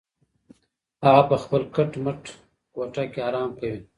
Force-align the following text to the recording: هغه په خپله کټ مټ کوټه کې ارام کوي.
هغه 1.05 1.21
په 1.29 1.35
خپله 1.41 1.65
کټ 1.75 1.91
مټ 2.03 2.21
کوټه 2.73 3.03
کې 3.11 3.19
ارام 3.27 3.49
کوي. 3.59 3.79